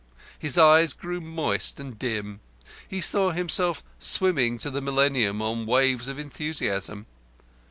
His 0.39 0.57
eyes 0.57 0.93
grew 0.93 1.21
moist 1.21 1.79
and 1.79 1.99
dim. 1.99 2.39
He 2.87 3.01
saw 3.01 3.29
himself 3.29 3.83
swimming 3.99 4.57
to 4.57 4.71
the 4.71 4.81
Millennium 4.81 5.43
on 5.43 5.67
waves 5.67 6.07
of 6.07 6.17
enthusiasm. 6.17 7.05